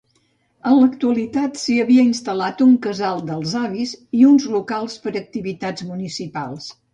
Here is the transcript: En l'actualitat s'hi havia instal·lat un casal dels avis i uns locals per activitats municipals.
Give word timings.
En 0.67 0.75
l'actualitat 0.77 1.59
s'hi 1.63 1.75
havia 1.83 2.05
instal·lat 2.11 2.63
un 2.65 2.71
casal 2.85 3.21
dels 3.27 3.53
avis 3.61 3.93
i 4.21 4.25
uns 4.31 4.49
locals 4.55 4.97
per 5.05 5.15
activitats 5.23 5.87
municipals. 5.93 6.73